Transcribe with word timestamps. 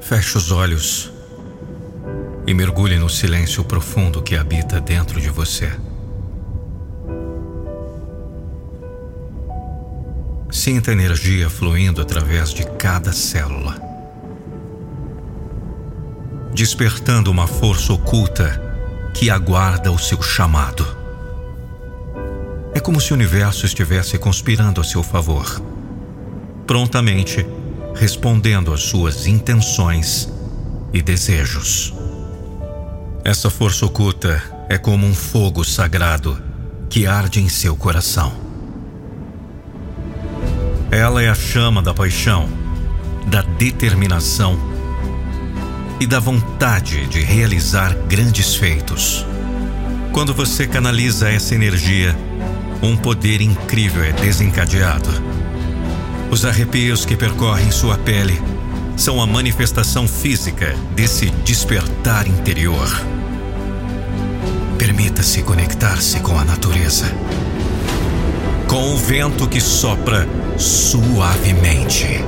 Feche 0.00 0.36
os 0.36 0.50
olhos 0.50 1.12
e 2.46 2.52
mergulhe 2.52 2.98
no 2.98 3.08
silêncio 3.08 3.64
profundo 3.64 4.22
que 4.22 4.36
habita 4.36 4.80
dentro 4.80 5.20
de 5.20 5.30
você. 5.30 5.72
Sinta 10.50 10.90
a 10.90 10.94
energia 10.94 11.50
fluindo 11.50 12.00
através 12.00 12.50
de 12.50 12.64
cada 12.64 13.12
célula, 13.12 13.80
despertando 16.54 17.30
uma 17.30 17.46
força 17.46 17.92
oculta 17.92 18.62
que 19.12 19.30
aguarda 19.30 19.90
o 19.90 19.98
seu 19.98 20.22
chamado. 20.22 20.86
É 22.74 22.80
como 22.80 23.00
se 23.00 23.12
o 23.12 23.14
universo 23.14 23.66
estivesse 23.66 24.18
conspirando 24.18 24.80
a 24.80 24.84
seu 24.84 25.02
favor, 25.02 25.60
prontamente 26.66 27.46
respondendo 27.94 28.72
às 28.72 28.82
suas 28.82 29.26
intenções 29.26 30.28
e 30.92 31.00
desejos. 31.00 31.94
Essa 33.24 33.48
força 33.48 33.86
oculta 33.86 34.42
é 34.68 34.76
como 34.76 35.06
um 35.06 35.14
fogo 35.14 35.64
sagrado 35.64 36.40
que 36.90 37.06
arde 37.06 37.40
em 37.40 37.48
seu 37.48 37.74
coração. 37.76 38.32
Ela 40.90 41.22
é 41.22 41.28
a 41.28 41.34
chama 41.34 41.82
da 41.82 41.94
paixão, 41.94 42.48
da 43.26 43.42
determinação 43.42 44.58
e 45.98 46.06
da 46.06 46.20
vontade 46.20 47.06
de 47.06 47.20
realizar 47.20 47.94
grandes 48.08 48.54
feitos. 48.54 49.24
Quando 50.12 50.32
você 50.34 50.66
canaliza 50.66 51.28
essa 51.28 51.54
energia, 51.54 52.16
um 52.82 52.96
poder 52.96 53.40
incrível 53.40 54.04
é 54.04 54.12
desencadeado. 54.12 55.10
Os 56.34 56.44
arrepios 56.44 57.06
que 57.06 57.16
percorrem 57.16 57.70
sua 57.70 57.96
pele 57.96 58.42
são 58.96 59.22
a 59.22 59.26
manifestação 59.26 60.08
física 60.08 60.74
desse 60.90 61.30
despertar 61.30 62.26
interior. 62.26 62.88
Permita-se 64.76 65.44
conectar-se 65.44 66.18
com 66.18 66.36
a 66.36 66.44
natureza. 66.44 67.06
Com 68.66 68.94
o 68.94 68.96
vento 68.96 69.46
que 69.46 69.60
sopra 69.60 70.28
suavemente. 70.58 72.20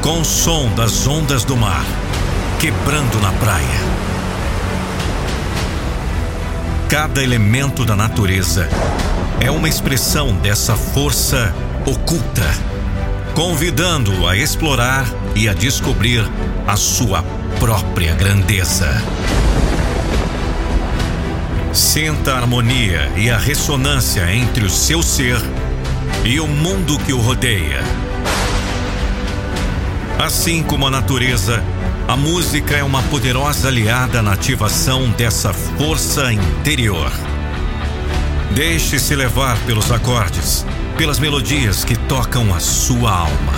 Com 0.00 0.20
o 0.20 0.24
som 0.24 0.72
das 0.76 1.08
ondas 1.08 1.42
do 1.42 1.56
mar 1.56 1.84
quebrando 2.60 3.20
na 3.20 3.32
praia. 3.32 3.80
Cada 6.88 7.20
elemento 7.20 7.84
da 7.84 7.96
natureza 7.96 8.68
é 9.40 9.50
uma 9.50 9.68
expressão 9.68 10.34
dessa 10.34 10.76
força 10.76 11.54
oculta, 11.86 12.46
convidando-o 13.34 14.28
a 14.28 14.36
explorar 14.36 15.06
e 15.34 15.48
a 15.48 15.54
descobrir 15.54 16.22
a 16.66 16.76
sua 16.76 17.22
própria 17.58 18.14
grandeza. 18.14 19.02
Sinta 21.72 22.34
a 22.34 22.36
harmonia 22.36 23.10
e 23.16 23.30
a 23.30 23.38
ressonância 23.38 24.30
entre 24.32 24.64
o 24.64 24.70
seu 24.70 25.02
ser 25.02 25.40
e 26.24 26.38
o 26.38 26.46
mundo 26.46 26.98
que 26.98 27.12
o 27.12 27.18
rodeia. 27.18 27.80
Assim 30.18 30.62
como 30.62 30.86
a 30.86 30.90
natureza, 30.90 31.64
a 32.06 32.16
música 32.16 32.76
é 32.76 32.82
uma 32.82 33.02
poderosa 33.04 33.68
aliada 33.68 34.20
na 34.20 34.32
ativação 34.32 35.08
dessa 35.10 35.52
força 35.52 36.30
interior. 36.30 37.10
Deixe-se 38.54 39.14
levar 39.14 39.56
pelos 39.60 39.92
acordes, 39.92 40.66
pelas 40.98 41.20
melodias 41.20 41.84
que 41.84 41.94
tocam 41.96 42.52
a 42.52 42.58
sua 42.58 43.10
alma. 43.12 43.52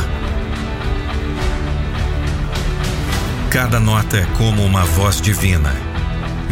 Cada 3.51 3.81
nota 3.81 4.19
é 4.19 4.27
como 4.37 4.63
uma 4.63 4.85
voz 4.85 5.21
divina, 5.21 5.75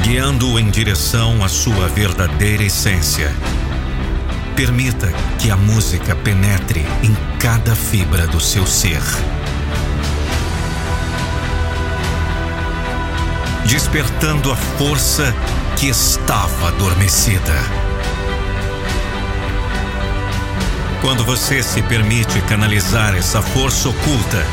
guiando-o 0.02 0.58
em 0.58 0.70
direção 0.70 1.44
à 1.44 1.48
sua 1.48 1.88
verdadeira 1.88 2.62
essência. 2.62 3.30
Permita 4.56 5.12
que 5.38 5.50
a 5.50 5.56
música 5.56 6.16
penetre 6.16 6.84
em 7.02 7.14
cada 7.38 7.74
fibra 7.76 8.26
do 8.26 8.40
seu 8.40 8.66
ser. 8.66 9.02
Despertando 13.66 14.50
a 14.50 14.56
força 14.56 15.34
que 15.76 15.88
estava 15.88 16.68
adormecida. 16.68 17.89
Quando 21.00 21.24
você 21.24 21.62
se 21.62 21.80
permite 21.82 22.42
canalizar 22.42 23.16
essa 23.16 23.40
força 23.40 23.88
oculta, 23.88 24.46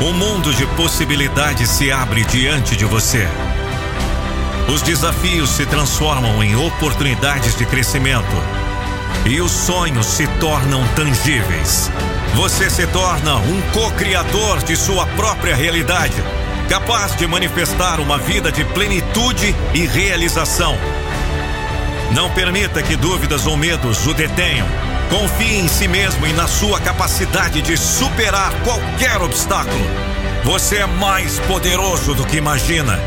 um 0.00 0.12
mundo 0.12 0.54
de 0.54 0.64
possibilidades 0.76 1.68
se 1.68 1.90
abre 1.90 2.24
diante 2.24 2.76
de 2.76 2.84
você. 2.84 3.26
Os 4.72 4.80
desafios 4.80 5.50
se 5.50 5.66
transformam 5.66 6.42
em 6.42 6.54
oportunidades 6.54 7.56
de 7.56 7.66
crescimento 7.66 8.32
e 9.26 9.40
os 9.40 9.50
sonhos 9.50 10.06
se 10.06 10.26
tornam 10.38 10.86
tangíveis. 10.94 11.90
Você 12.36 12.70
se 12.70 12.86
torna 12.86 13.36
um 13.36 13.60
co-criador 13.72 14.62
de 14.62 14.76
sua 14.76 15.04
própria 15.06 15.56
realidade, 15.56 16.22
capaz 16.68 17.16
de 17.16 17.26
manifestar 17.26 17.98
uma 17.98 18.18
vida 18.18 18.52
de 18.52 18.64
plenitude 18.66 19.54
e 19.74 19.84
realização. 19.84 20.78
Não 22.14 22.28
permita 22.30 22.82
que 22.82 22.94
dúvidas 22.94 23.46
ou 23.46 23.56
medos 23.56 24.06
o 24.06 24.12
detenham. 24.12 24.66
Confie 25.08 25.60
em 25.60 25.68
si 25.68 25.88
mesmo 25.88 26.26
e 26.26 26.32
na 26.32 26.46
sua 26.46 26.78
capacidade 26.78 27.62
de 27.62 27.76
superar 27.76 28.52
qualquer 28.62 29.20
obstáculo. 29.22 29.84
Você 30.44 30.76
é 30.76 30.86
mais 30.86 31.38
poderoso 31.40 32.14
do 32.14 32.26
que 32.26 32.36
imagina. 32.36 32.98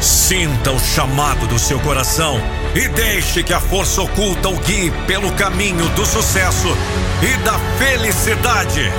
Sinta 0.00 0.70
o 0.70 0.80
chamado 0.80 1.46
do 1.46 1.58
seu 1.58 1.78
coração 1.80 2.40
e 2.74 2.88
deixe 2.88 3.42
que 3.42 3.54
a 3.54 3.60
força 3.60 4.02
oculta 4.02 4.48
o 4.48 4.58
guie 4.58 4.90
pelo 5.06 5.32
caminho 5.32 5.88
do 5.90 6.04
sucesso 6.04 6.76
e 7.22 7.36
da 7.44 7.58
felicidade. 7.78 8.92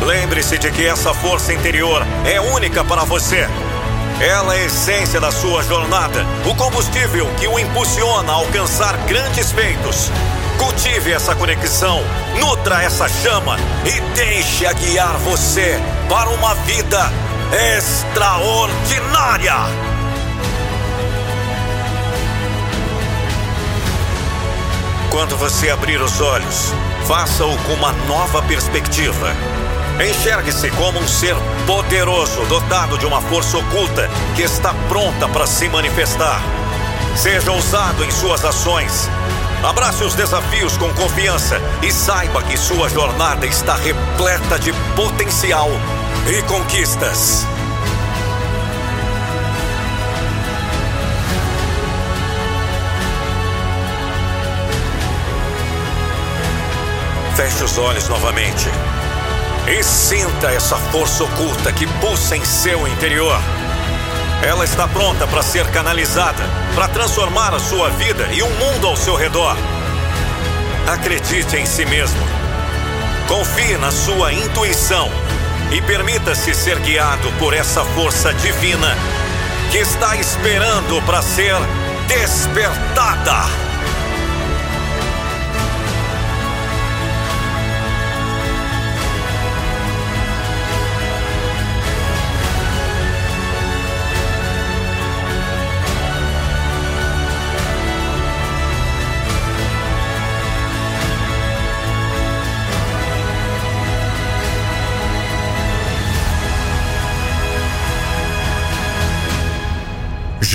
Lembre-se 0.00 0.58
de 0.58 0.70
que 0.70 0.86
essa 0.86 1.12
força 1.12 1.52
interior 1.52 2.06
é 2.24 2.40
única 2.40 2.84
para 2.84 3.04
você. 3.04 3.48
Ela 4.20 4.56
é 4.56 4.62
a 4.62 4.64
essência 4.64 5.20
da 5.20 5.30
sua 5.30 5.62
jornada, 5.62 6.24
o 6.46 6.54
combustível 6.54 7.28
que 7.38 7.46
o 7.46 7.58
impulsiona 7.58 8.32
a 8.32 8.36
alcançar 8.36 8.96
grandes 9.06 9.52
feitos. 9.52 10.10
Cultive 10.58 11.12
essa 11.12 11.34
conexão, 11.34 12.02
nutra 12.40 12.82
essa 12.82 13.06
chama 13.10 13.58
e 13.84 14.00
deixe-a 14.16 14.72
guiar 14.72 15.18
você 15.18 15.78
para 16.08 16.30
uma 16.30 16.54
vida 16.54 17.12
extraordinária. 17.76 19.54
Quando 25.10 25.36
você 25.36 25.68
abrir 25.68 26.00
os 26.00 26.22
olhos, 26.22 26.72
faça-o 27.06 27.54
com 27.64 27.74
uma 27.74 27.92
nova 27.92 28.40
perspectiva. 28.42 29.36
Enxergue-se 30.00 30.70
como 30.72 30.98
um 30.98 31.08
ser 31.08 31.36
poderoso, 31.66 32.44
dotado 32.46 32.98
de 32.98 33.06
uma 33.06 33.20
força 33.20 33.56
oculta 33.58 34.08
que 34.34 34.42
está 34.42 34.74
pronta 34.88 35.28
para 35.28 35.46
se 35.46 35.68
manifestar. 35.68 36.40
Seja 37.16 37.50
ousado 37.50 38.04
em 38.04 38.10
suas 38.10 38.44
ações 38.44 39.08
Abrace 39.62 40.04
os 40.04 40.14
desafios 40.14 40.76
com 40.76 40.92
confiança 40.94 41.60
e 41.82 41.90
saiba 41.92 42.42
que 42.42 42.56
sua 42.56 42.88
jornada 42.88 43.46
está 43.46 43.74
repleta 43.74 44.58
de 44.58 44.72
potencial 44.94 45.68
e 46.28 46.42
conquistas. 46.42 47.44
Feche 57.34 57.64
os 57.64 57.76
olhos 57.76 58.08
novamente 58.08 58.70
e 59.68 59.82
sinta 59.82 60.50
essa 60.50 60.76
força 60.76 61.24
oculta 61.24 61.72
que 61.72 61.86
pulsa 62.00 62.36
em 62.36 62.44
seu 62.44 62.86
interior. 62.86 63.40
Ela 64.42 64.64
está 64.64 64.86
pronta 64.86 65.26
para 65.26 65.42
ser 65.42 65.66
canalizada, 65.70 66.44
para 66.74 66.88
transformar 66.88 67.52
a 67.54 67.58
sua 67.58 67.90
vida 67.90 68.28
e 68.32 68.42
o 68.42 68.50
mundo 68.50 68.86
ao 68.86 68.96
seu 68.96 69.16
redor. 69.16 69.56
Acredite 70.86 71.56
em 71.56 71.66
si 71.66 71.84
mesmo. 71.84 72.20
Confie 73.26 73.76
na 73.76 73.90
sua 73.90 74.32
intuição 74.32 75.10
e 75.72 75.82
permita-se 75.82 76.54
ser 76.54 76.78
guiado 76.78 77.32
por 77.38 77.52
essa 77.52 77.84
força 77.84 78.32
divina 78.34 78.96
que 79.72 79.78
está 79.78 80.16
esperando 80.16 81.02
para 81.04 81.20
ser 81.22 81.56
despertada. 82.06 83.65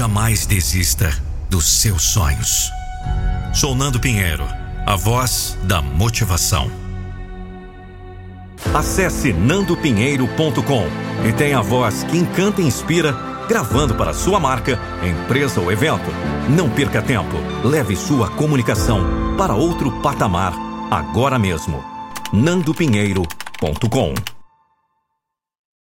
Jamais 0.02 0.48
desista 0.48 1.16
dos 1.48 1.80
seus 1.80 2.02
sonhos. 2.02 2.72
Sou 3.54 3.76
Nando 3.76 4.00
Pinheiro, 4.00 4.44
a 4.84 4.96
voz 4.96 5.56
da 5.66 5.80
motivação. 5.80 6.72
Acesse 8.74 9.32
nandopinheiro.com 9.32 10.88
e 11.24 11.32
tenha 11.34 11.60
a 11.60 11.62
voz 11.62 12.04
que 12.06 12.18
encanta 12.18 12.64
e 12.64 12.66
inspira, 12.66 13.16
gravando 13.48 13.94
para 13.94 14.12
sua 14.12 14.40
marca, 14.40 14.80
empresa 15.04 15.62
ou 15.62 15.72
evento. 15.72 16.10
Não 16.50 16.68
perca 16.68 17.00
tempo. 17.00 17.38
Leve 17.64 17.96
sua 17.96 18.28
comunicação 18.32 19.36
para 19.38 19.54
outro 19.54 19.92
patamar 20.02 20.52
agora 20.90 21.38
mesmo. 21.38 21.86
nandopinheiro.com 22.34 24.16